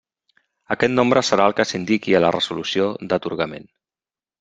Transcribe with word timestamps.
Aquest 0.75 0.93
nombre 0.93 1.23
serà 1.29 1.47
el 1.51 1.55
que 1.61 1.67
s'indiqui 1.73 2.19
a 2.21 2.25
la 2.27 2.35
resolució 2.41 2.93
d'atorgament. 3.13 3.75